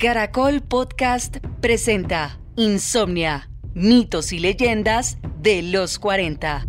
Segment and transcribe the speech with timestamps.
[0.00, 6.64] Caracol Podcast presenta Insomnia, mitos y leyendas de los 40.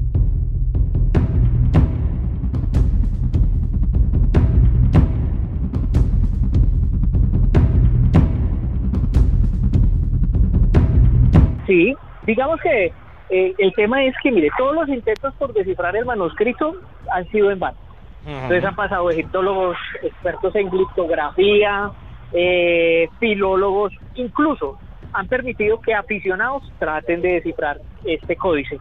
[11.66, 12.88] Sí, digamos que
[13.30, 16.76] eh, el tema es que, mire, todos los intentos por descifrar el manuscrito
[17.10, 17.78] han sido en vano.
[18.26, 21.94] Entonces han pasado egiptólogos, expertos en gliptografía,
[22.34, 24.78] eh, filólogos, incluso
[25.14, 28.80] han permitido que aficionados traten de descifrar este códice.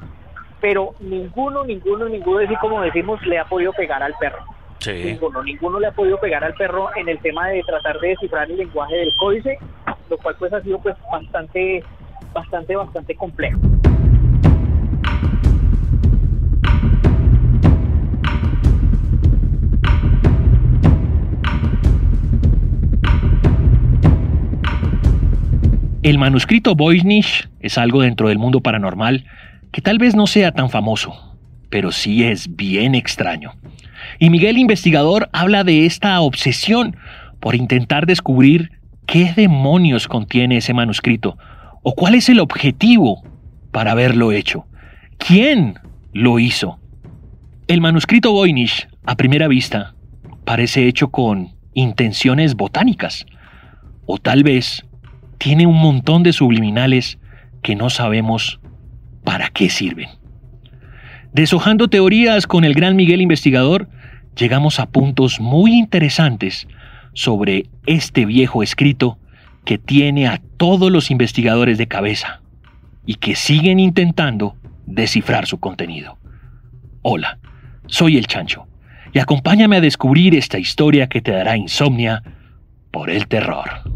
[0.60, 4.44] Pero ninguno, ninguno, ninguno, así como decimos, le ha podido pegar al perro.
[4.86, 8.50] Ninguno, ninguno le ha podido pegar al perro en el tema de tratar de descifrar
[8.50, 9.58] el lenguaje del códice,
[10.08, 11.82] lo cual pues ha sido pues bastante,
[12.32, 13.58] bastante, bastante complejo.
[26.10, 29.26] El manuscrito Voynich es algo dentro del mundo paranormal
[29.70, 33.52] que tal vez no sea tan famoso, pero sí es bien extraño.
[34.18, 36.96] Y Miguel Investigador habla de esta obsesión
[37.38, 38.72] por intentar descubrir
[39.06, 41.38] qué demonios contiene ese manuscrito
[41.84, 43.22] o cuál es el objetivo
[43.70, 44.66] para haberlo hecho.
[45.16, 45.78] ¿Quién
[46.12, 46.80] lo hizo?
[47.68, 49.94] El manuscrito Voynich, a primera vista,
[50.44, 53.26] parece hecho con intenciones botánicas,
[54.06, 54.84] o tal vez
[55.40, 57.18] tiene un montón de subliminales
[57.62, 58.60] que no sabemos
[59.24, 60.10] para qué sirven.
[61.32, 63.88] Deshojando teorías con el gran Miguel investigador,
[64.36, 66.68] llegamos a puntos muy interesantes
[67.14, 69.18] sobre este viejo escrito
[69.64, 72.42] que tiene a todos los investigadores de cabeza
[73.06, 76.18] y que siguen intentando descifrar su contenido.
[77.00, 77.38] Hola,
[77.86, 78.66] soy el Chancho
[79.14, 82.22] y acompáñame a descubrir esta historia que te dará insomnia
[82.90, 83.89] por el terror.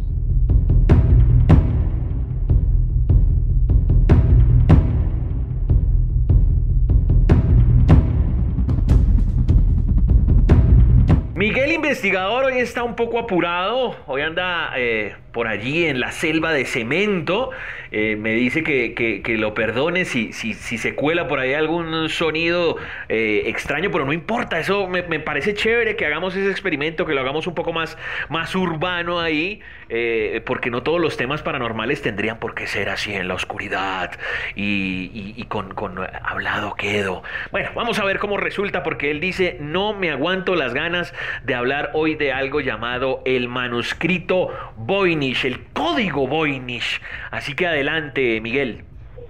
[11.94, 16.64] Investigador hoy está un poco apurado, hoy anda eh, por allí en la selva de
[16.64, 17.50] cemento.
[17.92, 22.78] Eh, me dice que, lo perdone si, si, si, se cuela por ahí algún sonido
[23.08, 27.20] eh, extraño, pero no importa, eso me, parece chévere que hagamos ese experimento, que lo
[27.20, 27.96] hagamos un poco más,
[28.28, 33.14] más urbano ahí, eh, porque no todos los temas paranormales tendrían por qué ser así
[33.14, 34.12] en la oscuridad
[34.54, 37.22] y, con, con hablado quedo.
[37.50, 41.54] Bueno, vamos a ver cómo resulta, porque él dice, no me aguanto las ganas de
[41.54, 47.00] hablar hoy de algo llamado el manuscrito Voynich el código Voynich.
[47.30, 48.84] Así que adelante, Miguel.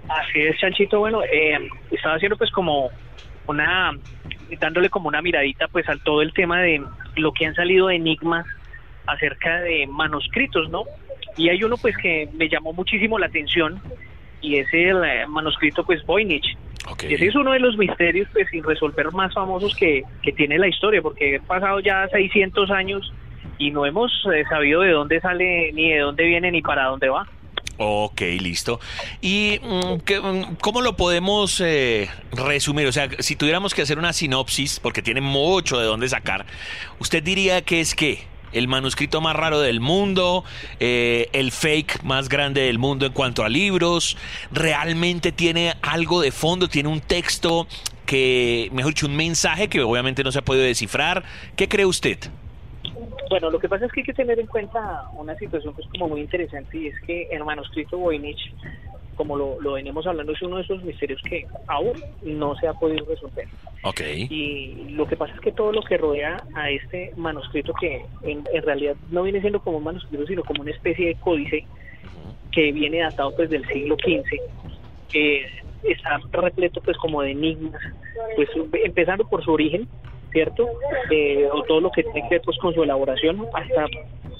[0.07, 0.99] Así es, Chanchito.
[0.99, 2.89] Bueno, eh, estaba haciendo pues como
[3.47, 3.91] una,
[4.59, 6.83] dándole como una miradita pues al todo el tema de
[7.15, 8.45] lo que han salido enigmas
[9.07, 10.83] acerca de manuscritos, ¿no?
[11.37, 13.81] Y hay uno pues que me llamó muchísimo la atención
[14.41, 16.57] y es el eh, manuscrito pues Voynich.
[17.01, 20.67] Ese es uno de los misterios pues sin resolver más famosos que, que tiene la
[20.67, 23.11] historia, porque he pasado ya 600 años
[23.57, 27.09] y no hemos eh, sabido de dónde sale, ni de dónde viene, ni para dónde
[27.09, 27.27] va.
[27.77, 28.79] Ok, listo.
[29.21, 32.87] ¿Y mm, mm, cómo lo podemos eh, resumir?
[32.87, 36.45] O sea, si tuviéramos que hacer una sinopsis, porque tiene mucho de dónde sacar,
[36.99, 38.19] ¿usted diría que es qué?
[38.55, 40.43] El manuscrito más raro del mundo,
[40.79, 44.17] eh, el fake más grande del mundo en cuanto a libros,
[44.51, 47.67] realmente tiene algo de fondo, tiene un texto
[48.05, 51.23] que, mejor dicho, un mensaje que obviamente no se ha podido descifrar.
[51.55, 52.17] ¿Qué cree usted?
[53.29, 56.07] Bueno, lo que pasa es que hay que tener en cuenta una situación pues como
[56.07, 58.53] muy interesante y es que el manuscrito Voynich,
[59.15, 61.93] como lo, lo venimos hablando, es uno de esos misterios que aún
[62.23, 63.47] no se ha podido resolver.
[63.83, 64.27] Okay.
[64.29, 68.43] Y lo que pasa es que todo lo que rodea a este manuscrito, que en,
[68.63, 71.65] realidad no viene siendo como un manuscrito, sino como una especie de códice
[72.51, 74.39] que viene datado pues del siglo XV,
[75.11, 75.45] que
[75.83, 77.81] está repleto pues como de enigmas,
[78.35, 78.49] pues
[78.83, 79.87] empezando por su origen,
[80.31, 80.67] ¿cierto?
[81.11, 83.85] Eh, o todo lo que tiene que ver pues con su elaboración hasta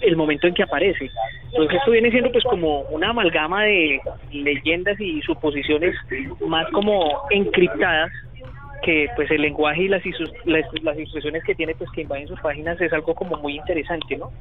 [0.01, 1.09] el momento en que aparece.
[1.45, 4.00] Entonces esto viene siendo pues como una amalgama de
[4.31, 5.95] leyendas y suposiciones
[6.47, 8.12] más como encriptadas
[8.83, 10.03] que pues el lenguaje y las,
[10.45, 14.18] las, las instrucciones que tiene pues que invaden sus páginas es algo como muy interesante,
[14.18, 14.31] ¿no?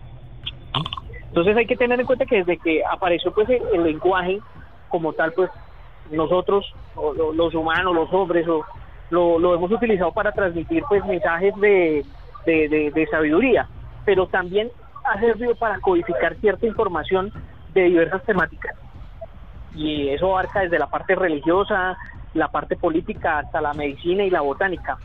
[1.34, 4.38] Entonces hay que tener en cuenta que desde que apareció pues el, lenguaje
[4.88, 5.50] como tal pues
[6.10, 6.72] nosotros
[7.34, 8.64] los humanos, los hombres o
[9.10, 12.04] lo, hemos utilizado para transmitir pues mensajes de,
[12.46, 13.66] de, sabiduría,
[14.04, 14.70] pero también
[15.04, 17.32] ha servido para codificar cierta información
[17.72, 18.74] de diversas temáticas.
[19.74, 21.96] Y eso abarca desde la parte religiosa,
[22.32, 24.98] la parte política, hasta la medicina y la botánica.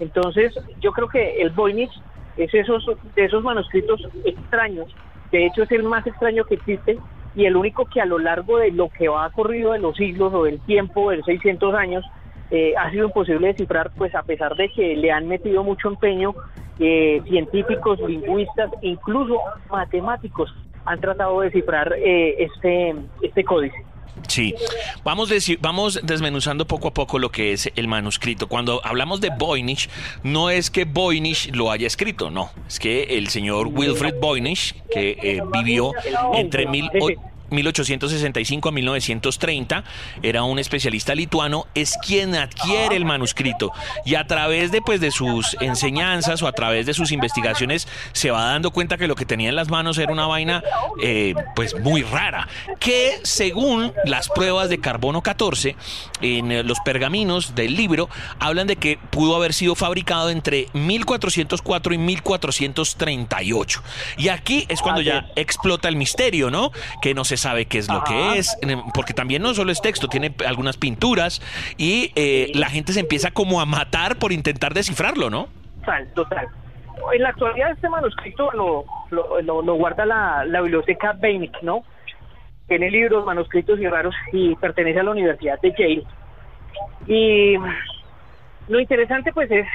[0.00, 1.92] Entonces, yo creo que el Voynich
[2.36, 2.84] es esos,
[3.14, 4.94] de esos manuscritos extraños
[5.30, 6.98] de hecho es el más extraño que existe
[7.34, 10.32] y el único que a lo largo de lo que va corrido de los siglos
[10.32, 12.04] o del tiempo, de 600 años,
[12.50, 16.34] eh, ha sido imposible descifrar, pues a pesar de que le han metido mucho empeño
[16.78, 19.38] eh, científicos, lingüistas, incluso
[19.70, 20.52] matemáticos
[20.84, 23.76] han tratado de descifrar eh, este, este códice.
[24.28, 24.54] Sí,
[25.04, 25.30] vamos,
[25.60, 28.48] vamos desmenuzando poco a poco lo que es el manuscrito.
[28.48, 29.88] Cuando hablamos de Voynich,
[30.22, 35.18] no es que Voynich lo haya escrito, no, es que el señor Wilfred Voynich, que
[35.22, 35.92] eh, vivió
[36.34, 36.90] entre mil...
[37.50, 39.84] 1865 a 1930,
[40.22, 43.72] era un especialista lituano, es quien adquiere el manuscrito
[44.04, 48.30] y a través de pues de sus enseñanzas o a través de sus investigaciones se
[48.30, 50.62] va dando cuenta que lo que tenía en las manos era una vaina
[51.02, 52.48] eh, pues muy rara,
[52.78, 55.76] que según las pruebas de carbono 14
[56.20, 58.08] en eh, los pergaminos del libro
[58.38, 63.82] hablan de que pudo haber sido fabricado entre 1404 y 1438.
[64.18, 66.72] Y aquí es cuando ya explota el misterio, ¿no?
[67.02, 68.58] Que no se sabe qué es lo que es,
[68.94, 71.42] porque también no solo es texto, tiene algunas pinturas
[71.76, 75.48] y eh, la gente se empieza como a matar por intentar descifrarlo, ¿no?
[75.80, 76.48] Total, total.
[77.12, 81.84] En la actualidad este manuscrito lo, lo, guarda la, la biblioteca Beinich, ¿no?
[82.66, 86.04] Tiene libros, manuscritos y raros y pertenece a la Universidad de Yale.
[87.06, 87.56] Y
[88.68, 89.66] lo interesante pues es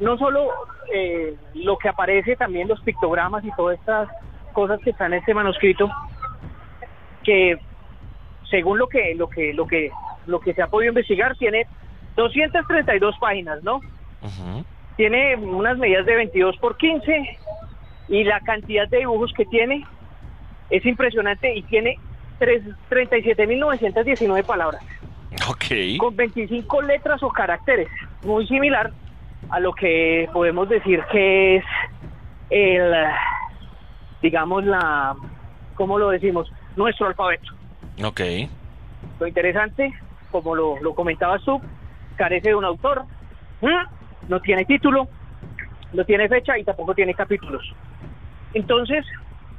[0.00, 0.50] no solo
[0.92, 4.08] eh, lo que aparece, también los pictogramas y todas estas
[4.52, 5.90] cosas que están en este manuscrito,
[7.24, 7.58] que
[8.50, 9.90] según lo que lo que lo que
[10.26, 11.66] lo que se ha podido investigar tiene
[12.16, 13.80] 232 páginas, ¿no?
[14.96, 17.38] Tiene unas medidas de 22 por 15
[18.08, 19.86] y la cantidad de dibujos que tiene
[20.70, 21.96] es impresionante y tiene
[22.40, 24.82] 37.919 palabras.
[25.48, 25.98] Ok.
[25.98, 27.88] Con 25 letras o caracteres,
[28.24, 28.90] muy similar
[29.50, 31.64] a lo que podemos decir que es
[32.50, 32.92] el,
[34.20, 35.16] digamos, la,
[35.74, 36.52] ¿cómo lo decimos?
[36.78, 37.52] Nuestro alfabeto.
[38.02, 38.20] Ok.
[39.20, 39.92] Lo interesante,
[40.30, 41.60] como lo, lo comentabas tú,
[42.16, 43.04] carece de un autor,
[44.28, 45.08] no tiene título,
[45.92, 47.62] no tiene fecha y tampoco tiene capítulos.
[48.54, 49.04] Entonces,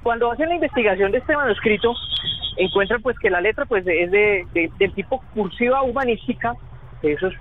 [0.01, 1.94] cuando hacen la investigación de este manuscrito,
[2.57, 6.54] encuentran pues que la letra pues es de, del tipo cursiva humanística,
[7.01, 7.33] eso es,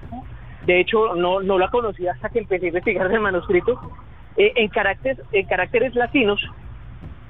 [0.67, 3.81] de hecho no, no la conocía hasta que empecé a investigar el manuscrito,
[4.37, 6.41] eh, en, caracteres, en caracteres latinos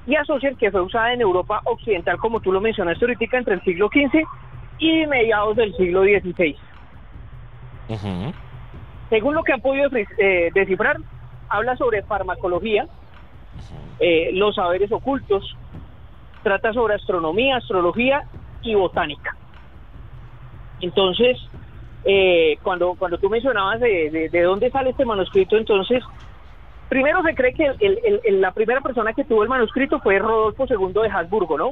[0.09, 3.61] y asocian que fue usada en Europa Occidental, como tú lo mencionaste ahorita, entre el
[3.61, 4.23] siglo XV
[4.79, 6.55] y mediados del siglo XVI.
[9.09, 10.97] Según lo que han podido eh, descifrar,
[11.47, 12.87] habla sobre farmacología,
[13.99, 15.55] eh, los saberes ocultos,
[16.41, 18.23] trata sobre astronomía, astrología
[18.63, 19.35] y botánica.
[20.81, 21.37] Entonces,
[22.03, 26.03] eh, cuando, cuando tú mencionabas de, de, dónde sale este manuscrito, entonces
[26.89, 27.71] Primero se cree que
[28.31, 31.71] la primera persona que tuvo el manuscrito fue Rodolfo II de Habsburgo, ¿no?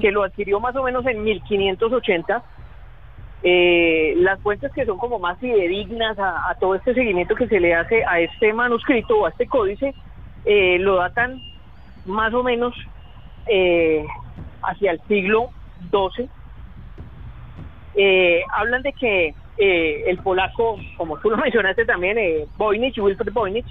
[0.00, 2.42] Que lo adquirió más o menos en 1580.
[3.42, 7.74] Eh, las fuentes que son como más fidedignas a, todo este seguimiento que se le
[7.74, 9.94] hace a este manuscrito o a este códice,
[10.46, 11.42] eh, lo datan
[12.06, 12.74] más o menos
[13.46, 14.06] eh,
[14.62, 15.50] hacia el siglo
[15.90, 16.30] XII.
[18.54, 22.16] hablan de que el polaco, como tú lo mencionaste también,
[22.56, 23.66] Voynich, Wilfred Voynich,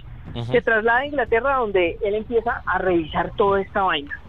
[0.51, 4.19] se traslada a Inglaterra donde él empieza a revisar toda esta vaina.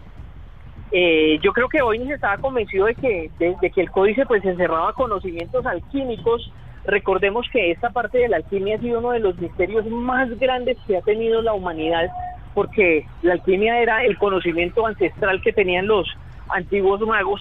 [0.93, 4.45] Eh, yo creo que hoy se estaba convencido de que, de, que el códice pues
[4.45, 6.53] encerraba conocimientos alquímicos.
[6.85, 10.77] Recordemos que esta parte de la alquimia ha sido uno de los misterios más grandes
[10.87, 12.11] que ha tenido la humanidad,
[12.55, 16.07] porque la alquimia era el conocimiento ancestral que tenían los
[16.51, 17.41] antiguos magos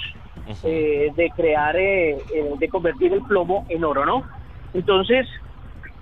[0.63, 2.17] eh, de crear, eh,
[2.57, 4.23] de convertir el plomo en oro, ¿no?
[4.73, 5.27] Entonces,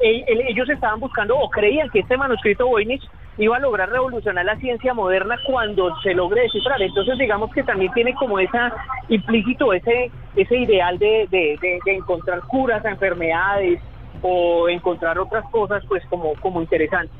[0.01, 3.03] ellos estaban buscando o creían que este manuscrito Voynich
[3.37, 6.81] iba a lograr revolucionar la ciencia moderna cuando se logre descifrar.
[6.81, 8.73] Entonces digamos que también tiene como esa
[9.09, 13.81] implícito ese ese ideal de, de, encontrar curas a enfermedades
[14.21, 17.15] o encontrar otras cosas pues como, como interesantes.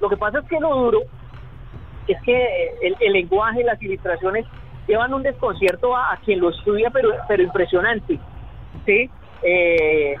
[0.00, 1.00] Lo que pasa es que lo duro
[2.08, 4.46] es que el, el lenguaje, las ilustraciones
[4.86, 8.18] llevan un desconcierto a, quien lo estudia, pero, pero impresionante.
[8.84, 9.08] ¿sí?
[9.42, 10.14] Eh,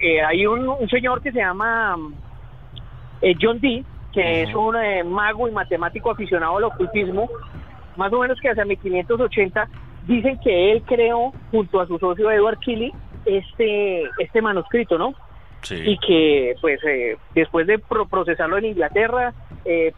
[0.00, 1.96] eh, hay un, señor que se llama
[3.20, 7.28] eh, John Dee, que es un eh, mago y matemático aficionado al ocultismo,
[7.96, 9.68] más o menos que hacia 1580,
[10.06, 12.92] dicen que él creó, junto a su socio Edward Kelly,
[13.24, 15.14] este, este manuscrito, ¿no?
[15.70, 16.80] Y que, pues,
[17.34, 19.34] después de procesarlo en Inglaterra,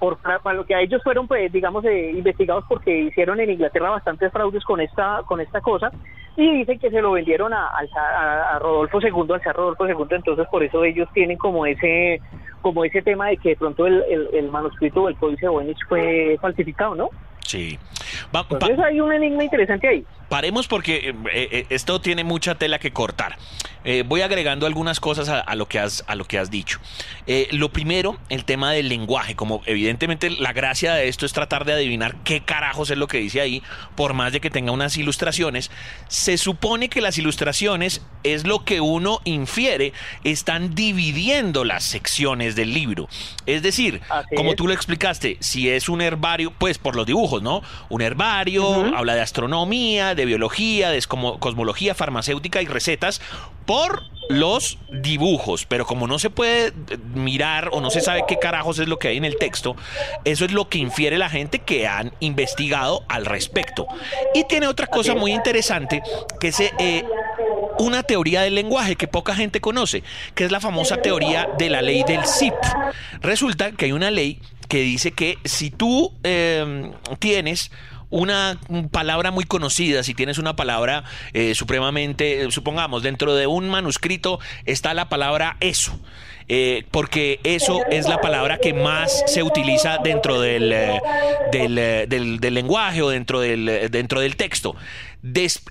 [0.00, 4.32] por para lo que a ellos fueron, pues, digamos, investigados porque hicieron en Inglaterra bastantes
[4.32, 5.92] fraudes con esta, con esta cosa,
[6.36, 10.06] y dicen que se lo vendieron a, a, a Rodolfo II, al zar Rodolfo II,
[10.10, 12.20] entonces por eso ellos tienen como ese
[12.62, 16.38] como ese tema de que de pronto el, el, manuscrito o el códice Voynich fue
[16.40, 17.10] falsificado, ¿no?
[17.40, 17.76] Sí.
[18.32, 20.06] entonces hay un enigma interesante ahí.
[20.28, 23.36] Paremos porque eh, eh, esto tiene mucha tela que cortar.
[23.84, 26.78] Eh, voy agregando algunas cosas a, lo que has, a lo que has dicho.
[27.50, 29.34] lo primero, el tema del lenguaje.
[29.34, 33.18] Como evidentemente la gracia de esto es tratar de adivinar qué carajos es lo que
[33.18, 33.62] dice ahí,
[33.96, 35.70] por más de que tenga unas ilustraciones.
[36.08, 42.72] Se supone que las ilustraciones es lo que uno infiere, están dividiendo las secciones del
[42.72, 43.08] libro.
[43.46, 44.00] Es decir,
[44.36, 47.62] como tú lo explicaste, si es un herbario, pues por los dibujos, ¿no?
[47.88, 53.20] Un herbario, habla de astronomía, de de biología, de cosmología farmacéutica y recetas
[53.66, 56.72] por los dibujos, pero como no se puede
[57.14, 59.76] mirar o no se sabe qué carajos es lo que hay en el texto,
[60.24, 63.86] eso es lo que infiere la gente que han investigado al respecto.
[64.34, 66.02] Y tiene otra cosa muy interesante,
[66.40, 67.04] que es eh,
[67.78, 70.02] una teoría del lenguaje que poca gente conoce,
[70.34, 72.54] que es la famosa teoría de la ley del zip.
[73.20, 77.70] Resulta que hay una ley que dice que si tú em, tienes
[78.12, 78.58] una
[78.90, 81.02] palabra muy conocida, si tienes una palabra
[81.32, 85.98] eh, supremamente, supongamos, dentro de un manuscrito está la palabra eso.
[86.48, 91.00] Eh, porque eso es la palabra que más se utiliza dentro del, eh,
[91.52, 92.08] del,
[92.40, 94.76] del, lenguaje o dentro del, dentro del texto.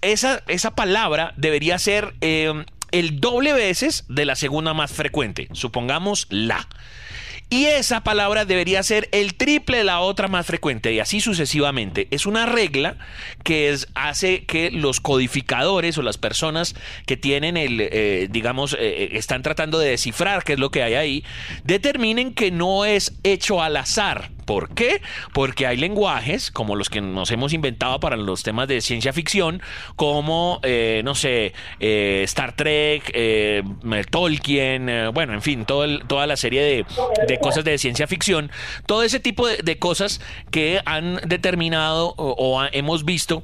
[0.01, 6.67] esa, esa palabra debería ser el doble veces de la segunda más frecuente, supongamos la.
[7.53, 12.07] Y esa palabra debería ser el triple de la otra más frecuente y así sucesivamente.
[12.09, 12.95] Es una regla
[13.43, 18.77] que es, hace que los codificadores o las personas que tienen el, eh, digamos, eh,
[18.79, 21.25] eh, están tratando de descifrar qué es lo que hay ahí,
[21.65, 24.31] determinen que no es hecho al azar.
[24.51, 25.01] ¿Por qué?
[25.31, 29.61] Porque hay lenguajes como los que nos hemos inventado para los temas de ciencia ficción,
[29.95, 30.59] como,
[31.05, 33.15] no sé, Star Trek,
[34.09, 36.85] Tolkien, bueno, en fin, toda la serie
[37.27, 38.51] de cosas de ciencia ficción,
[38.87, 40.19] todo ese tipo de, cosas
[40.51, 43.43] que han determinado o hemos visto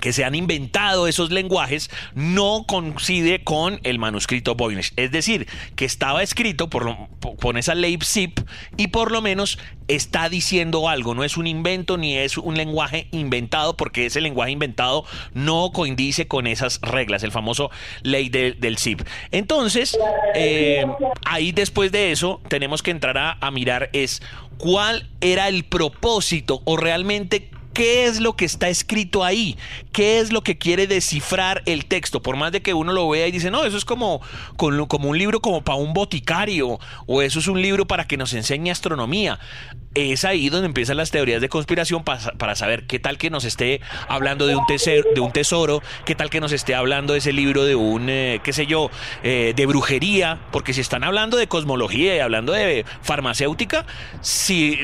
[0.00, 4.92] que se han inventado esos lenguajes no coincide con el manuscrito Voynich.
[4.96, 5.46] Es decir,
[5.76, 6.96] que estaba escrito por,
[7.40, 8.32] con esa Leipzig
[8.76, 9.58] y por lo menos
[9.88, 11.14] está diciendo algo.
[11.14, 16.26] No es un invento ni es un lenguaje inventado porque ese lenguaje inventado no coincide
[16.26, 17.70] con esas reglas, el famoso
[18.02, 19.02] ley del zip.
[19.30, 19.96] Entonces,
[20.34, 20.84] eh,
[21.24, 24.22] ahí después de eso tenemos que entrar a, a mirar es
[24.58, 29.58] cuál era el propósito o realmente qué es lo que está escrito ahí,
[29.92, 33.26] qué es lo que quiere descifrar el texto, por más de que uno lo vea
[33.26, 34.22] y dice, no, eso es como,
[34.56, 38.32] como un libro como para un boticario, o eso es un libro para que nos
[38.32, 39.38] enseñe astronomía.
[39.94, 43.80] Es ahí donde empiezan las teorías de conspiración para, saber qué tal que nos esté
[44.08, 47.64] hablando de un, tesoro, de un tesoro, qué tal que nos esté hablando ese libro
[47.64, 48.90] de un, eh, qué sé yo,
[49.22, 53.86] eh, de brujería, porque si están hablando de cosmología y hablando de farmacéutica,
[54.20, 54.78] si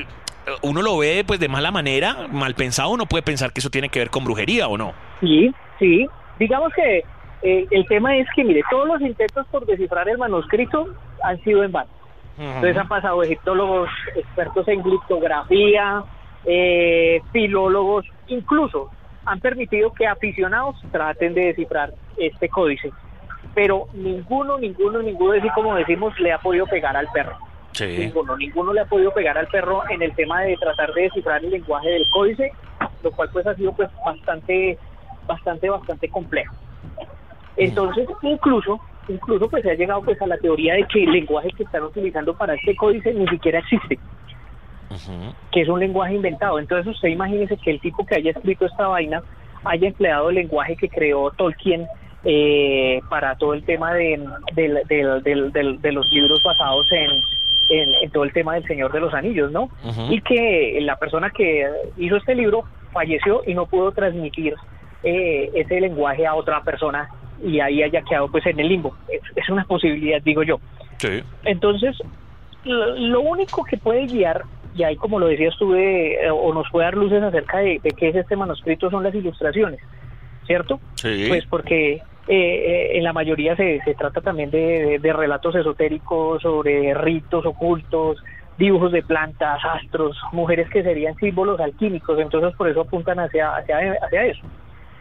[0.62, 3.88] uno lo ve pues de mala manera, mal pensado, uno puede pensar que eso tiene
[3.88, 4.92] que ver con brujería o no.
[5.20, 6.06] Sí, sí.
[6.38, 7.04] Digamos que
[7.42, 10.88] eh, el tema es que, mire, todos los intentos por descifrar el manuscrito
[11.22, 11.90] han sido en vano.
[12.38, 16.02] Entonces han pasado egiptólogos, expertos en gliptografía,
[16.46, 18.90] eh, filólogos, incluso
[19.26, 22.90] han permitido que aficionados traten de descifrar este códice.
[23.54, 27.36] Pero ninguno, ninguno, ninguno, así como decimos, le ha podido pegar al perro.
[27.78, 31.44] Ninguno, ninguno le ha podido pegar al perro en el tema de tratar de descifrar
[31.44, 32.52] el lenguaje del códice,
[33.02, 34.78] lo cual pues ha sido pues bastante,
[35.26, 36.54] bastante, bastante complejo.
[37.56, 41.50] Entonces, incluso, incluso pues se ha llegado pues a la teoría de que el lenguaje
[41.56, 43.98] que están utilizando para este códice ni siquiera existe.
[45.52, 46.58] que es un lenguaje inventado.
[46.58, 49.22] Entonces usted imagínese que el tipo que haya escrito esta vaina
[49.64, 51.86] haya empleado el lenguaje que creó Tolkien
[52.24, 54.20] eh, para todo el tema de,
[54.54, 57.10] de los libros basados en,
[57.70, 59.70] en, todo el tema del Señor de los Anillos, ¿no?
[60.10, 64.54] Y que la persona que hizo este libro falleció y no pudo transmitir
[65.02, 67.08] eh, ese lenguaje a otra persona
[67.42, 68.94] y ahí haya quedado pues en el limbo.
[69.36, 70.60] Es, una posibilidad, digo yo.
[70.98, 71.22] Sí.
[71.44, 71.96] Entonces,
[72.64, 74.42] lo, único que puede guiar,
[74.74, 77.90] y ahí como lo decía estuve, eh, o nos puede dar luces acerca de, de
[77.90, 79.80] qué es este manuscrito, son las ilustraciones,
[80.46, 80.80] ¿cierto?
[80.96, 81.26] Sí.
[81.28, 87.44] Pues porque eh, en la mayoría se, se trata también de, relatos esotéricos sobre ritos
[87.44, 88.22] ocultos,
[88.56, 93.96] dibujos de plantas, astros, mujeres que serían símbolos alquímicos, entonces por eso apuntan hacia, hacia,
[94.00, 94.42] hacia eso.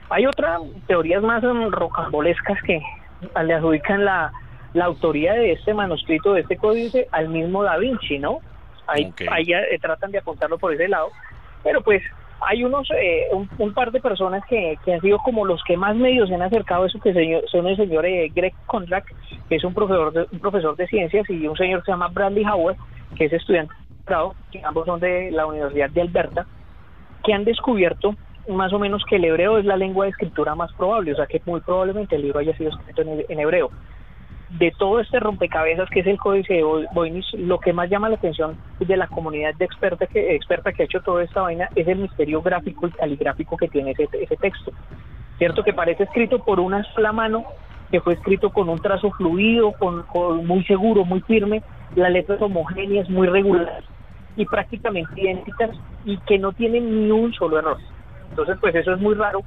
[0.10, 2.82] Hay otras teorías más um, rocambolescas que
[3.44, 4.32] le adjudican la,
[4.74, 8.40] la autoría de este manuscrito, de este códice, al mismo Da Vinci, ¿no?
[8.88, 11.10] Ahí, ahí eh, tratan de apuntarlo por ese lado,
[11.64, 12.02] pero pues
[12.42, 16.30] hay unos eh, un, par de personas que, han sido como los que más medios
[16.30, 19.06] se han acercado a eso que son el señor eh, Greg Kondrak
[19.48, 22.08] que es un profesor de, un profesor de ciencias y un señor que se llama
[22.08, 22.78] Bradley Howard
[23.16, 23.74] que es estudiante
[24.52, 26.46] que ambos son de la Universidad de Alberta
[27.24, 28.16] que han descubierto
[28.48, 31.28] más o menos que el hebreo es la lengua de escritura más probable, o sea
[31.28, 33.70] que muy probablemente el libro haya sido escrito en, hebreo.
[34.58, 38.16] De todo este rompecabezas que es el códice de Voynich, lo que más llama la
[38.16, 41.88] atención de la comunidad de experta que, experta que ha hecho toda esta vaina es
[41.88, 44.72] el misterio gráfico y caligráfico que tiene ese, ese texto.
[45.38, 47.46] Cierto que parece escrito por una sola mano,
[47.92, 51.62] que fue escrito con un trazo fluido, con, con muy seguro, muy firme,
[51.96, 53.84] la letra es homogénea, es muy regular
[54.36, 55.72] y prácticamente idénticas
[56.06, 57.78] y que no tienen ni un solo error.
[58.30, 59.42] Entonces, pues eso es muy raro,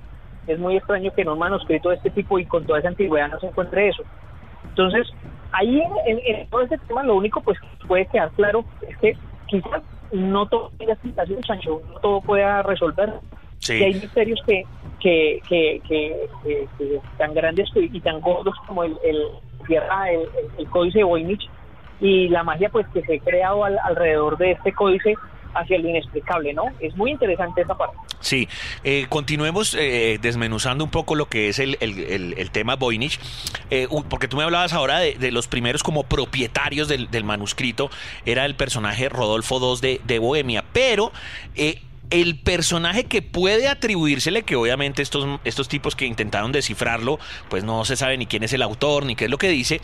[0.47, 3.31] es muy extraño que en un manuscrito de este tipo y con toda esa antigüedad
[3.31, 4.03] no se encuentre eso.
[4.69, 5.09] Entonces,
[5.53, 9.17] ahí en, todo este tema lo único pues puede quedar claro es que
[9.47, 13.13] quizás no todo tenga explicación, Sancho, no todo pueda resolver.
[13.59, 13.75] Sí.
[13.75, 14.65] Y hay misterios que,
[15.01, 19.23] que, que, que, tan grandes y tan gordos como el, el,
[19.69, 20.29] el,
[20.59, 21.49] el códice de Voynich
[22.01, 25.15] y la magia pues que se ha creado alrededor de este códice
[25.55, 26.65] hacia lo inexplicable, ¿no?
[26.81, 27.97] Es muy interesante esa parte.
[28.23, 28.49] Sí,
[28.85, 31.77] eh, continuemos eh, desmenuzando un poco lo que es el,
[32.53, 33.19] tema Voynich,
[33.71, 37.91] eh, porque tú me hablabas ahora de, los primeros como propietarios del, manuscrito,
[38.25, 41.13] era el personaje Rodolfo II de, de Bohemia, pero
[42.13, 47.87] el personaje que puede atribuírsele, que obviamente estos, estos tipos que intentaron descifrarlo, pues no
[47.87, 49.81] se sabe ni quién es el autor, ni qué es lo que dice,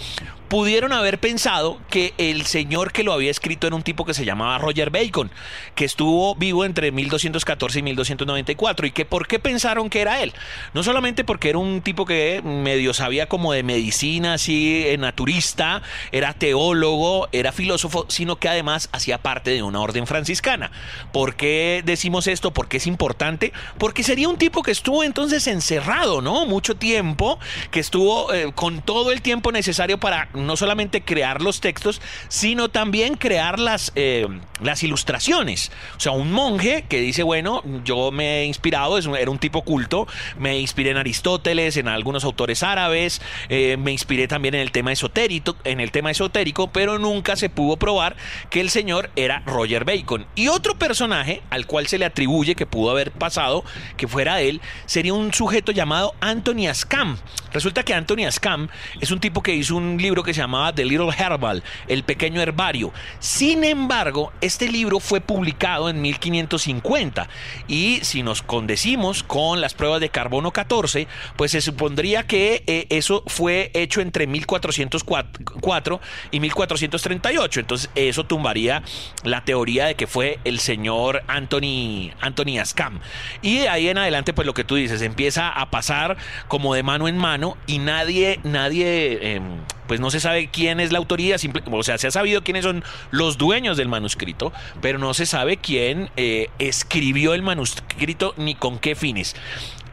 [0.49, 4.27] pudieron haber pensado que el señor que lo había escrito era un tipo que se
[4.27, 5.31] llamaba Roger Bacon,
[5.75, 10.35] que estuvo vivo entre 1214 y 1294, y que por qué pensaron que era él.
[10.75, 15.81] No solamente porque era un tipo que medio sabía como de medicina, así, eh, naturista,
[16.13, 20.71] era teólogo, era filósofo, sino que además hacía parte de una orden franciscana.
[21.11, 26.21] ¿Por qué decimos esto porque es importante, porque sería un tipo que estuvo entonces encerrado,
[26.21, 26.47] ¿no?
[26.47, 27.39] Mucho tiempo,
[27.71, 32.69] que estuvo eh, con todo el tiempo necesario para no solamente crear los textos, sino
[32.69, 34.27] también crear las, eh,
[34.61, 35.71] las ilustraciones.
[35.97, 40.07] O sea, un monje que dice, bueno, yo me he inspirado, era un tipo culto,
[40.39, 44.93] me inspiré en Aristóteles, en algunos autores árabes, eh, me inspiré también en el tema
[44.93, 48.17] esotérico, en el tema esotérico, pero nunca se pudo probar
[48.51, 50.27] que el señor era Roger Bacon.
[50.35, 53.65] Y otro personaje al cual se le atribuye que pudo haber pasado,
[53.97, 57.17] que fuera él, sería un sujeto llamado Anthony Ascam.
[57.53, 58.69] Resulta que Anthony Ascam
[59.01, 62.41] es un tipo que hizo un libro que se llamaba The Little Herbal, el pequeño
[62.41, 62.93] herbario.
[63.21, 67.29] Sin embargo, este libro fue publicado en 1550
[67.67, 71.07] y si nos condecimos con las pruebas de carbono 14,
[71.37, 77.61] pues se supondría que eh, eso fue hecho entre 1404 y 1438.
[77.61, 78.83] Entonces eso tumbaría
[79.25, 81.88] la teoría de que fue el señor Anthony
[82.21, 83.01] Anthony, Ascam.
[83.43, 86.17] Y de ahí en adelante, pues lo que tú dices, empieza a pasar
[86.49, 89.43] como de mano en mano y nadie, nadie, em,
[89.87, 91.37] pues no se sabe quién es la autoría,
[91.71, 95.57] o sea, se ha sabido quiénes son los dueños del manuscrito, pero no se sabe
[95.57, 99.37] quién eh, escribió el manuscrito ni con qué fines.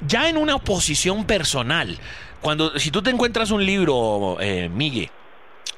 [0.08, 1.98] Ya en una oposición personal,
[2.42, 5.10] cuando si tú te encuentras un libro, eh, Miguel,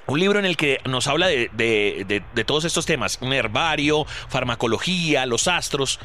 [0.07, 5.47] un libro en el que nos habla de, todos estos temas, un herbario, farmacología, los
[5.47, 5.99] astros,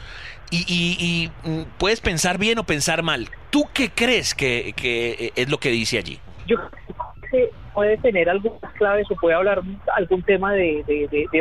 [0.50, 3.28] y, mm, puedes pensar bien o pensar mal.
[3.50, 6.18] ¿Tú qué crees que, que es lo que dice allí?
[6.46, 9.62] Yo creo que puede tener algunas claves o puede hablar
[9.96, 10.84] algún tema de,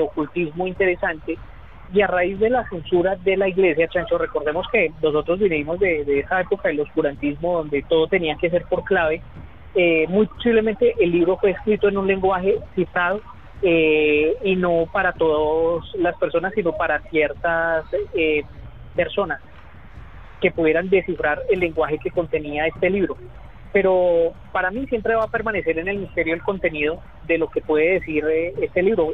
[0.02, 1.38] ocultismo interesante.
[1.93, 6.06] Y a raíz de la censura de la iglesia, Chancho, recordemos que nosotros vinimos de,
[6.06, 9.21] de esa época del oscurantismo donde todo tenía que ser por clave
[9.74, 13.22] eh, muy posiblemente el libro fue escrito en un lenguaje citado
[13.62, 18.44] eh, y no para todas las personas, sino para ciertas eh,
[18.96, 19.40] personas
[20.42, 23.16] que pudieran descifrar el lenguaje que contenía este libro.
[23.72, 27.62] Pero para mí siempre va a permanecer en el misterio el contenido de lo que
[27.62, 28.26] puede decir
[28.60, 29.14] este libro.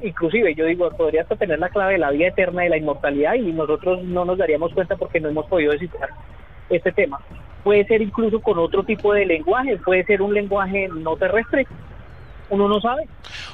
[0.00, 3.34] Inclusive yo digo, podría hasta tener la clave de la vida eterna, de la inmortalidad
[3.34, 6.10] y nosotros no nos daríamos cuenta porque no hemos podido descifrar
[6.70, 7.20] este tema
[7.66, 11.66] puede ser incluso con otro tipo de lenguaje, puede ser un lenguaje no terrestre,
[12.48, 13.08] uno no sabe.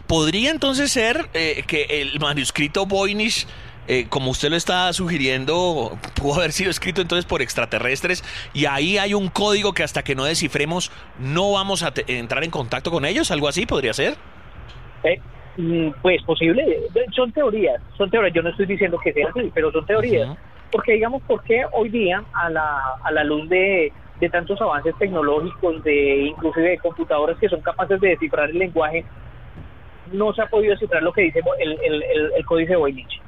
[0.07, 3.47] ¿Podría entonces ser eh, que el manuscrito Voynich,
[3.89, 8.23] eh, como usted lo está sugiriendo, pudo haber sido escrito entonces por extraterrestres
[8.53, 12.51] y ahí hay un código que hasta que no descifremos no vamos a entrar en
[12.51, 13.31] contacto con ellos?
[13.31, 14.17] ¿Algo así podría ser?
[15.05, 15.19] Eh,
[15.57, 16.63] mm, pues posible,
[17.17, 20.37] son teorías, son teorías, yo no estoy diciendo que sea así, pero son teorías.
[20.71, 24.95] Porque digamos, ¿por qué hoy día a la, a la luz de, de tantos avances
[24.99, 29.05] tecnológicos, de inclusive de computadoras que son capaces de descifrar el lenguaje,
[30.13, 32.03] no se ha podido descifrar lo que dice el, el,
[32.37, 33.21] el, códice Voynich.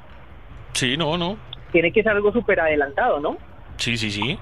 [0.71, 1.37] Sí, no, no.
[1.73, 3.37] tiene que ser algo súper adelantado, ¿no?
[3.75, 4.39] Sí, sí, sí.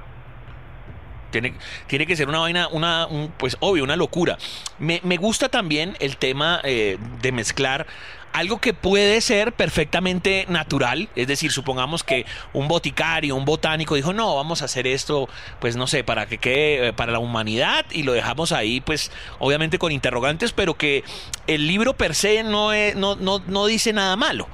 [1.34, 1.54] Tiene,
[1.88, 4.38] tiene, que ser una vaina, una, pues obvio, una locura.
[4.80, 7.86] Me, me gusta también el tema eh, de mezclar
[8.34, 14.12] algo que puede ser perfectamente natural, es decir, supongamos que un boticario, un botánico dijo,
[14.12, 17.86] no, vamos a hacer esto, pues no sé, para que quede eh, para la humanidad
[17.92, 21.04] y lo dejamos ahí, pues obviamente con interrogantes, pero que
[21.46, 24.48] el libro per se no, no, no, no dice nada malo.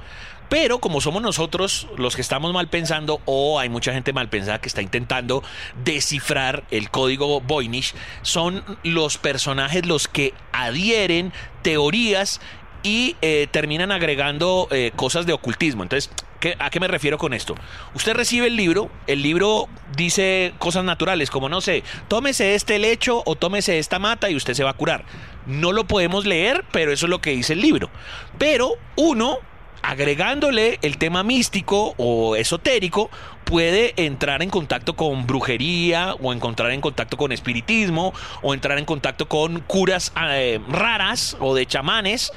[0.50, 4.60] Pero como somos nosotros los que estamos mal pensando, o hay mucha gente mal pensada
[4.60, 5.42] que está intentando
[5.84, 11.32] descifrar el código Voynich, son los personajes los que adhieren
[11.62, 12.40] teorías
[12.82, 15.84] y eh, terminan agregando eh, cosas de ocultismo.
[15.84, 16.10] Entonces,
[16.58, 17.54] ¿a qué me refiero con esto?
[17.94, 23.22] Usted recibe el libro, el libro dice cosas naturales, como no sé, tómese este lecho
[23.24, 25.04] o tómese esta mata y usted se va a curar.
[25.46, 27.90] No lo podemos leer, pero eso es lo que dice el libro.
[28.38, 29.38] Pero uno,
[29.82, 33.10] agregándole el tema místico o esotérico,
[33.44, 38.12] puede entrar en contacto con brujería o encontrar en contacto con espiritismo
[38.42, 42.32] o entrar en contacto con curas eh, raras o de chamanes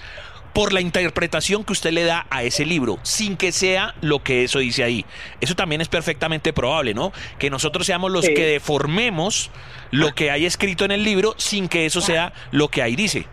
[0.54, 4.44] por la interpretación que usted le da a ese libro, sin que sea lo que
[4.44, 5.04] eso dice ahí.
[5.42, 7.12] Eso también es perfectamente probable, ¿no?
[7.40, 9.50] Que nosotros seamos los que deformemos
[9.92, 13.26] lo que hay escrito en el libro sin que eso sea lo que ahí dice.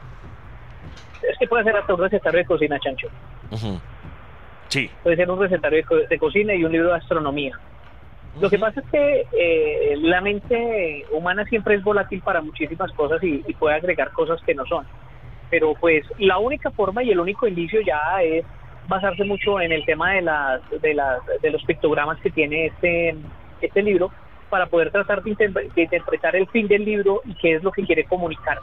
[1.23, 3.09] Es que puede ser hasta un recetario de cocina, Chancho.
[4.71, 4.91] Sí.
[5.03, 7.59] Puede ser un recetario de, cocina y un libro de astronomía.
[8.41, 13.23] Lo que pasa es que eh, la mente humana siempre es volátil para muchísimas cosas
[13.23, 14.87] y puede agregar cosas que no son
[15.51, 18.45] pero pues la única forma y el único indicio ya es
[18.89, 23.17] basarse mucho en el tema de las de las de los pictogramas que tiene este
[23.61, 24.11] este libro
[24.49, 25.31] para poder tratar de,
[25.77, 28.59] interpretar el fin del libro y qué es lo que quiere comunicar.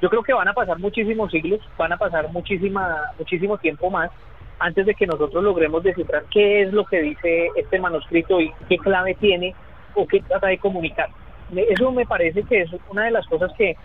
[0.00, 4.10] Yo creo que van a pasar muchísimos siglos, van a pasar muchísima muchísimo tiempo más
[4.58, 8.78] antes de que nosotros logremos descifrar qué es lo que dice este manuscrito y qué
[8.78, 9.54] clave tiene
[9.94, 11.08] o qué trata de comunicar.
[11.54, 13.76] Eso me parece que es una de las cosas que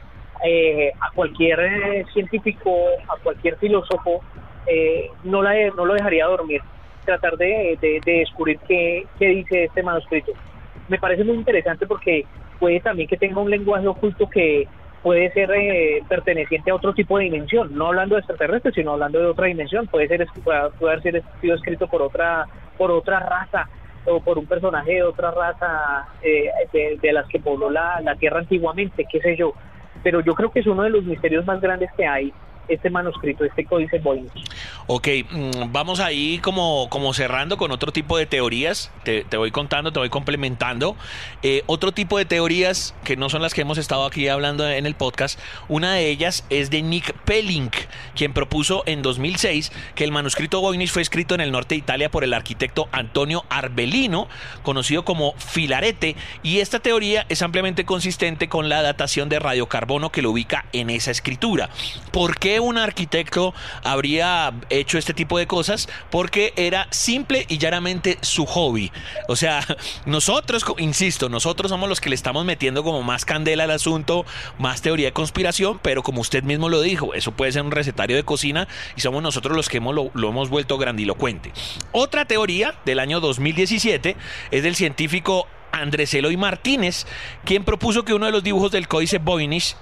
[0.43, 2.71] eh, a cualquier eh, científico,
[3.07, 4.21] a cualquier filósofo,
[4.65, 6.61] eh, no, la, no lo dejaría dormir,
[7.05, 10.31] tratar de, descubrir qué, dice este manuscrito.
[10.87, 12.25] Me parece muy interesante porque
[12.59, 14.67] puede también que tenga un lenguaje oculto que
[15.03, 15.49] puede ser
[16.07, 19.87] perteneciente a otro tipo de dimensión, no hablando de extraterrestres, sino hablando de otra dimensión,
[19.87, 23.67] puede ser puede haber sido escrito por otra por otra raza
[24.05, 29.05] o por un personaje de otra raza de, las que pobló la, la Tierra antiguamente,
[29.11, 29.53] qué sé yo.
[30.03, 32.33] Pero yo creo que es uno de los misterios más grandes que hay
[32.67, 34.31] este manuscrito, este códice Voynich.
[34.87, 38.91] Ok, mm, vamos ahí como, como cerrando con otro tipo de teorías.
[39.03, 40.95] Te, voy contando, te voy complementando.
[41.43, 44.85] Eh, otro tipo de teorías que no son las que hemos estado aquí hablando en
[44.85, 45.39] el podcast.
[45.67, 47.75] Una de ellas es de Nick Pellink,
[48.15, 52.11] quien propuso en 2006 que el manuscrito Voynich fue escrito en el norte de Italia
[52.11, 54.27] por el arquitecto Antonio Arbelino,
[54.63, 56.15] conocido como Filarete.
[56.43, 60.89] Y esta teoría es ampliamente consistente con la datación de radiocarbono que lo ubica en
[60.89, 61.69] esa escritura.
[62.11, 65.87] ¿Por qué un arquitecto habría hecho este tipo de cosas?
[66.09, 68.91] Porque era simple y llanamente su hobby.
[69.27, 69.65] O sea,
[70.05, 74.25] nosotros, insisto, nosotros somos los que le estamos metiendo como más candela al asunto,
[74.57, 78.15] más teoría de conspiración, pero como usted mismo lo dijo, eso puede ser un recetario
[78.15, 81.51] de cocina y somos nosotros los que hemos, lo, hemos vuelto grandilocuente.
[81.91, 84.15] Otra teoría del año 2017
[84.51, 87.05] es del científico Andrés Eloy Martínez,
[87.45, 89.75] quien propuso que uno de los dibujos del códice Voynich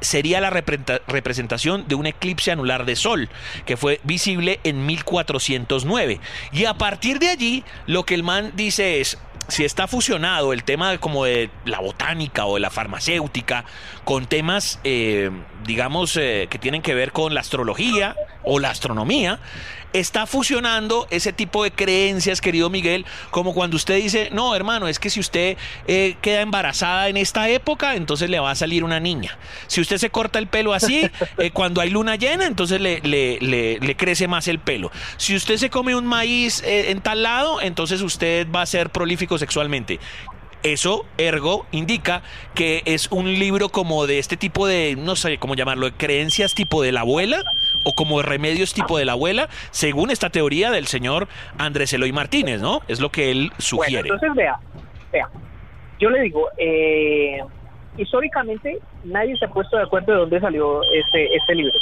[0.00, 3.28] sería la representación de un eclipse anular de Sol,
[3.66, 6.20] que fue visible en 1409.
[6.52, 10.64] Y a partir de allí, lo que el man dice es, si está fusionado el
[10.64, 13.64] tema como de la botánica o de la farmacéutica
[14.04, 15.30] con temas, eh,
[15.66, 19.40] digamos, eh, que tienen que ver con la astrología o la astronomía,
[19.92, 24.98] está fusionando ese tipo de creencias, querido Miguel, como cuando usted dice, no, hermano, es
[24.98, 29.00] que si usted eh, queda embarazada en esta época, entonces le va a salir una
[29.00, 29.36] niña.
[29.66, 33.96] Si usted se corta el pelo así, eh, cuando hay luna llena, entonces le, le,
[33.96, 34.90] crece más el pelo.
[35.16, 38.90] Si usted se come un maíz eh, en tal lado, entonces usted va a ser
[38.90, 40.00] prolífico sexualmente.
[40.62, 42.22] Eso, ergo, indica
[42.54, 46.54] que es un libro como de este tipo de, no sé cómo llamarlo, de creencias
[46.54, 47.42] tipo de la abuela
[47.84, 52.12] o como de remedios tipo de la abuela, según esta teoría del señor Andrés Eloy
[52.12, 52.80] Martínez, ¿no?
[52.88, 54.08] Es lo que él sugiere.
[54.08, 54.58] entonces, vea,
[55.12, 55.28] vea,
[55.98, 57.40] yo le digo, eh,
[57.96, 61.74] históricamente nadie se ha puesto de acuerdo de dónde salió este, este libro.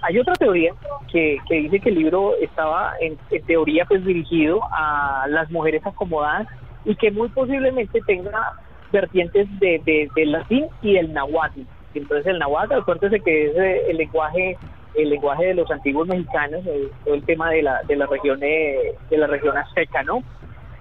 [0.00, 0.72] Hay otra teoría
[1.12, 5.84] que, que, dice que el libro estaba en, en teoría pues dirigido a las mujeres
[5.84, 6.48] acomodadas
[6.86, 8.54] y que muy posiblemente tenga
[8.90, 11.60] vertientes de, del latín y el nahuatl.
[11.94, 14.56] Entonces el nahuatl, acuérdese que es eh, el lenguaje
[14.94, 18.40] el lenguaje de los antiguos mexicanos, el, todo el tema de la, de la región
[18.40, 20.22] de, la región azteca, ¿no?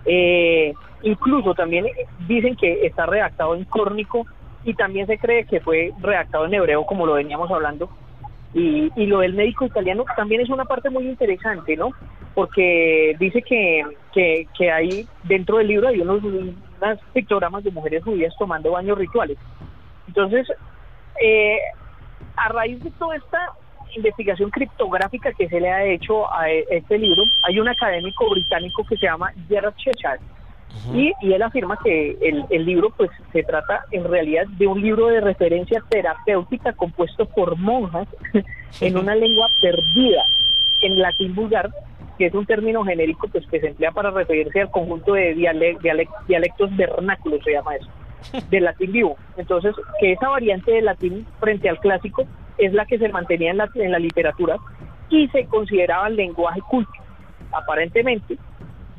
[0.06, 1.86] Eh, incluso también
[2.28, 4.26] dicen que está redactado en córnico
[4.64, 7.90] y también se cree que fue redactado en hebreo, como lo veníamos hablando.
[8.54, 11.92] Y, y lo del médico italiano también es una parte muy interesante, ¿no?
[12.34, 16.56] Porque dice que, que, que hay dentro del libro hay unos, unos
[17.14, 19.38] pictogramas de mujeres judías tomando baños rituales.
[20.08, 20.48] Entonces,
[21.22, 21.60] eh,
[22.36, 23.54] a raíz de toda esta
[23.96, 28.84] investigación criptográfica que se le ha hecho a e- este libro, hay un académico británico
[28.88, 30.20] que se llama Gerard Cheshire,
[30.94, 34.80] y, y él afirma que el, el libro pues se trata en realidad de un
[34.82, 38.08] libro de referencia terapéutica compuesto por monjas
[38.80, 40.24] en una lengua perdida
[40.82, 41.72] en latín vulgar
[42.20, 45.78] que es un término genérico pues que se emplea para referirse al conjunto de diale-
[45.80, 47.90] dialec- dialectos vernáculos se llama eso
[48.50, 49.18] del latín vivo.
[49.38, 52.26] Entonces que esa variante del latín frente al clásico
[52.60, 54.58] es la que se mantenía en la, en la literatura
[55.10, 56.92] y se consideraba lenguaje culto
[57.52, 58.38] aparentemente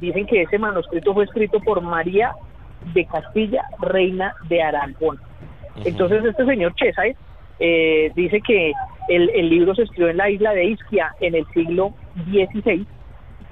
[0.01, 2.33] dicen que ese manuscrito fue escrito por María
[2.94, 5.18] de Castilla, reina de Aragón.
[5.85, 7.14] Entonces este señor Chesay
[7.59, 8.73] eh, dice que
[9.09, 11.92] el, el libro se escribió en la isla de Isquia en el siglo
[12.27, 12.87] XVI,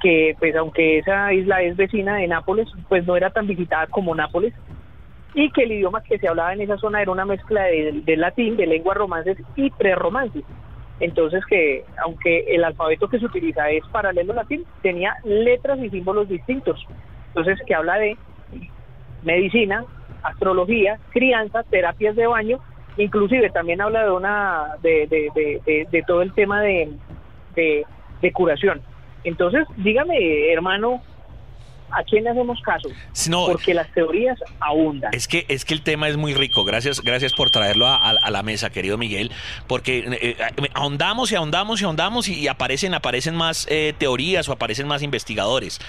[0.00, 4.14] que pues aunque esa isla es vecina de Nápoles, pues no era tan visitada como
[4.14, 4.54] Nápoles,
[5.38, 8.56] y que el idioma que se hablaba en esa zona era una mezcla de, latín,
[8.56, 10.42] de lenguas romances y prerromances.
[10.98, 15.90] Entonces que aunque el alfabeto que se utiliza es paralelo al latín, tenía letras y
[15.90, 16.84] símbolos distintos.
[17.28, 18.18] Entonces que habla de
[19.22, 19.84] medicina,
[20.24, 22.58] astrología, crianza, terapias de baño,
[22.96, 25.30] inclusive también habla de una de, de,
[25.64, 26.96] de, de- todo el tema de
[28.32, 28.82] curación.
[29.22, 31.00] Entonces, dígame, hermano,
[31.90, 32.88] ¿a quién le hacemos caso?
[33.28, 35.12] No, Porque las teorías abundan.
[35.14, 36.64] Es que, es que el tema es muy rico.
[36.64, 39.30] Gracias, gracias por traerlo a, a- a la mesa, querido Miguel.
[39.66, 44.48] Porque eh, eh, ahondamos y ahondamos y ahondamos y, y aparecen, aparecen más eh, teorías
[44.48, 45.80] o aparecen más investigadores.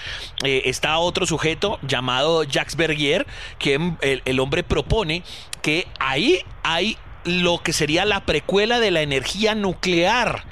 [0.44, 3.26] Eh, está otro sujeto llamado Jacques Bergier,
[3.58, 5.22] que mm, el, el hombre propone
[5.62, 10.44] que ahí hay lo que sería la precuela de la energía nuclear,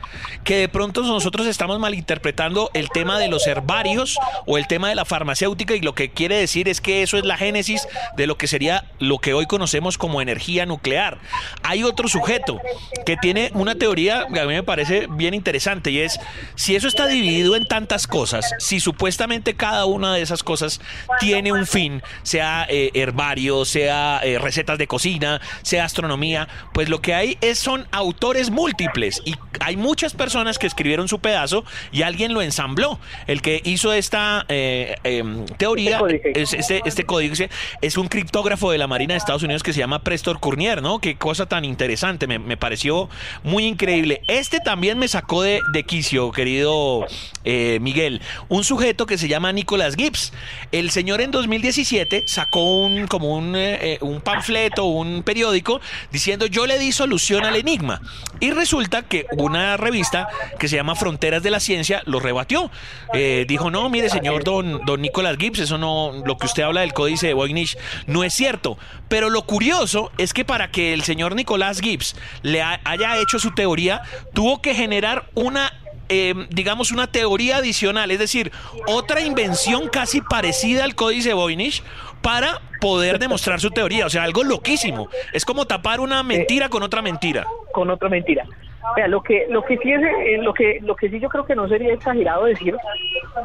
[0.44, 4.94] que de pronto nosotros estamos malinterpretando el tema de los herbarios o el tema de
[4.94, 8.36] la farmacéutica y lo que quiere decir es que eso es la génesis de lo
[8.36, 11.18] que sería lo que hoy conocemos como energía nuclear.
[11.62, 12.60] Hay otro sujeto
[13.06, 16.18] que tiene una teoría que a mí me parece bien interesante y es
[16.54, 20.80] si eso está dividido en tantas cosas, si supuestamente cada una de esas cosas
[21.20, 27.00] tiene un fin, sea eh, herbario, sea eh, recetas de cocina, sea astronomía, pues lo
[27.00, 32.02] que hay es son autores múltiples y hay muchas personas que escribieron su pedazo y
[32.02, 32.98] alguien lo ensambló.
[33.26, 38.70] El que hizo esta eh, em, teoría, Este es, este, este códice, es un criptógrafo
[38.70, 41.00] de la Marina de Estados Unidos que se llama Prestor Cournier, ¿no?
[41.00, 43.08] Qué cosa tan interesante, me, me pareció
[43.42, 44.22] muy increíble.
[44.28, 47.06] Este también me sacó de, de quicio, querido
[47.44, 48.20] eh, Miguel.
[48.48, 50.32] Un sujeto que se llama Nicholas Gibbs.
[50.72, 55.80] El señor en 2017 sacó un, como un, eh, eh, un panfleto, un periódico,
[56.12, 58.00] diciendo yo le di solución al enigma.
[58.40, 62.70] Y resulta que una revista que se llama Fronteras de la Ciencia lo rebatió.
[63.12, 66.82] Eh, dijo, no, mire, señor don, don Nicholas Gibbs, eso no, lo que usted habla
[66.82, 68.78] del códice de Voynich no es cierto.
[69.08, 73.38] Pero lo curioso es que para que el señor Nicolás Gibbs le ha- haya hecho
[73.38, 74.02] su teoría,
[74.34, 75.72] tuvo que generar una
[76.10, 78.50] eh, digamos, una teoría adicional, es decir,
[78.86, 81.82] otra invención casi parecida al códice Voynich
[82.22, 84.06] para poder demostrar su teoría.
[84.06, 85.08] O sea, algo loquísimo.
[85.32, 87.44] Es como tapar una mentira con otra mentira.
[87.72, 88.44] con otra mentira.
[88.90, 91.28] O sea, lo que lo que sí es eh, lo que lo que sí yo
[91.28, 92.74] creo que no sería exagerado decir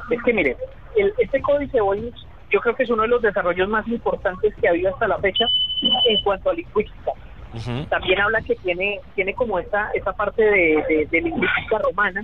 [0.10, 0.56] es que mire,
[0.96, 2.16] el, este códice Voynich
[2.50, 5.18] yo creo que es uno de los desarrollos más importantes que ha habido hasta la
[5.18, 5.46] fecha
[5.82, 7.12] en cuanto a lingüística.
[7.90, 12.24] También habla que tiene tiene como esta esta parte de, de- de lingüística romana,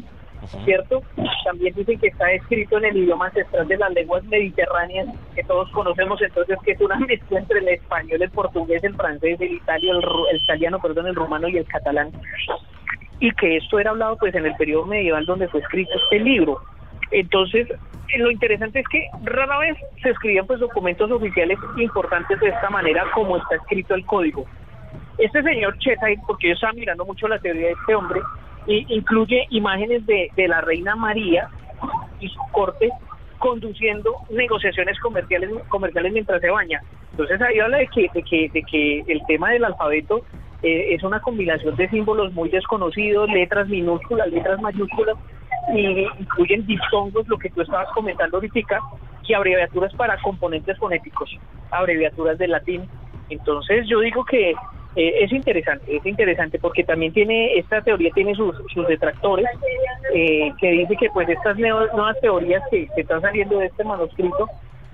[0.66, 1.02] ¿cierto?
[1.44, 5.70] También dicen que está escrito en el idioma ancestral de las lenguas mediterráneas que todos
[5.72, 10.00] conocemos, entonces que es una mezcla entre el español, el portugués, el francés, el italiano,
[10.32, 12.12] el, italiano, perdón, el rumano y el catalán
[13.20, 16.60] y que esto era hablado pues en el periodo medieval donde fue escrito este libro.
[17.12, 22.50] Entonces, eh, lo interesante es que rara vez se escribían pues documentos oficiales importantes de
[22.50, 24.46] esta manera como está escrito el código.
[25.18, 28.22] Este señor Chesay, porque yo estaba mirando mucho la teoría de este hombre,
[28.70, 31.50] y incluye imágenes de, de la reina María
[32.20, 32.90] y su corte
[33.40, 36.82] conduciendo negociaciones comerciales comerciales mientras se baña.
[37.12, 40.24] Entonces ahí habla de que, de que, de que el tema del alfabeto
[40.62, 45.18] eh, es una combinación de símbolos muy desconocidos, letras minúsculas, letras mayúsculas,
[45.74, 48.80] y incluyen diptongos, lo que tú estabas comentando ahorita,
[49.24, 51.30] y abreviaturas para componentes fonéticos,
[51.72, 52.84] abreviaturas del latín.
[53.30, 54.54] Entonces yo digo que
[54.96, 58.56] eh, es interesante, es interesante porque también tiene, esta teoría tiene sus,
[58.88, 59.46] detractores,
[60.14, 64.48] eh, que dice que pues estas nuevas teorías que, están saliendo de este manuscrito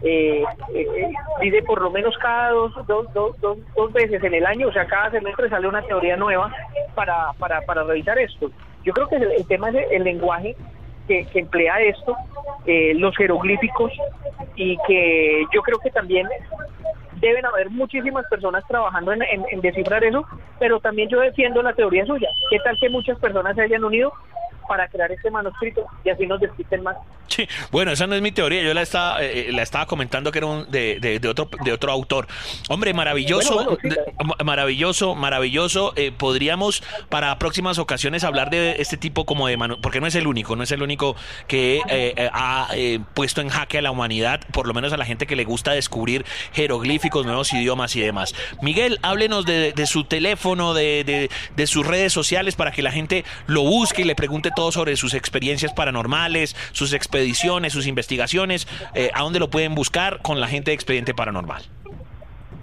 [0.04, 4.68] eh, eh, dice por lo menos cada dos, dos, dos, dos, veces en el año,
[4.68, 6.52] o sea, cada semestre sale una teoría nueva
[6.94, 8.52] para, para, para revisar esto.
[8.84, 10.56] Yo creo que el, tema es el, lenguaje
[11.08, 12.16] que, emplea esto,
[12.66, 13.92] eh, los jeroglíficos,
[14.56, 16.28] y que yo creo que también
[17.16, 20.26] deben haber muchísimas personas trabajando en, en, descifrar eso,
[20.60, 22.30] pero también yo defiendo la teoría suya.
[22.50, 24.12] ¿Qué tal que muchas personas se hayan unido
[24.68, 26.96] para crear este manuscrito y así nos despisten más.
[27.28, 30.32] Sí, bueno, esa no es mi teoría, yo la estaba, eh, eh, la estaba comentando
[30.32, 32.28] que era un, de, de, otro, de otro autor.
[32.70, 33.78] Hombre, maravilloso,
[34.44, 35.94] maravilloso, maravilloso.
[35.96, 40.28] Eh, podríamos para próximas ocasiones hablar de este tipo como de porque no es el
[40.28, 41.16] único, no es el único
[41.48, 41.82] que
[42.32, 42.70] ha
[43.14, 45.72] puesto en jaque a la humanidad, por lo menos a la gente que le gusta
[45.72, 48.36] descubrir jeroglíficos, nuevos idiomas y demás.
[48.62, 53.24] Miguel, háblenos de, de su teléfono, de, de sus redes sociales para que la gente
[53.48, 59.12] lo busque y le pregunte todo sobre sus experiencias paranormales, sus expediciones, sus investigaciones, eh,
[59.14, 61.64] a dónde lo pueden buscar con la gente de Expediente Paranormal.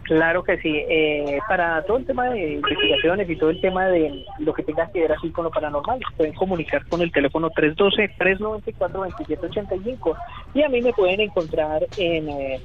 [0.04, 0.82] Claro que sí.
[0.88, 4.90] Eh, para todo el tema de investigaciones y todo el tema de lo que tenga
[4.90, 10.16] que ver así con lo paranormal, pueden comunicar con el teléfono 312-394-2785
[10.54, 12.28] y a mí me pueden encontrar en...
[12.28, 12.60] Eh,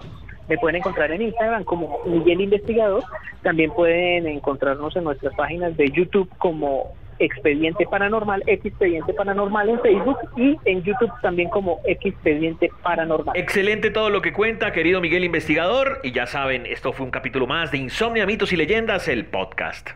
[0.49, 3.03] me pueden encontrar en Instagram como Miguel Investigador.
[3.43, 10.17] También pueden encontrarnos en nuestras páginas de YouTube como Expediente Paranormal, Expediente Paranormal en Facebook
[10.35, 13.37] y en YouTube también como Expediente Paranormal.
[13.37, 15.99] Excelente todo lo que cuenta, querido Miguel Investigador.
[16.03, 19.89] Y ya saben, esto fue un capítulo más de Insomnia, Mitos y Leyendas, el podcast.